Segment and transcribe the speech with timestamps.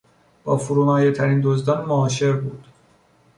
[0.43, 2.67] با فرومایهترین دزدان معاشر بود.